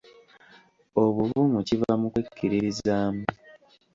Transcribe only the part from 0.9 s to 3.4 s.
Obuvumu kiva mu kwekkiririzaamu.